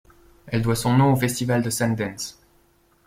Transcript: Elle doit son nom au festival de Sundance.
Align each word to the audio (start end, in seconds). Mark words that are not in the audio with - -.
Elle 0.47 0.63
doit 0.63 0.75
son 0.75 0.97
nom 0.97 1.13
au 1.13 1.15
festival 1.15 1.61
de 1.61 1.69
Sundance. 1.69 2.41